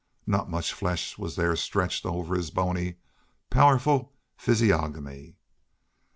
[0.25, 2.95] Not much flesh was there stretched over his bony,
[3.51, 5.35] powerful physiognomy.